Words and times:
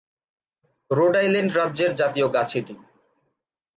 Road 0.91 1.13
Island 1.21 1.51
রাজ্যের 1.59 1.91
জাতীয় 1.95 2.27
গাছ 2.35 2.49
এটি। 2.59 2.75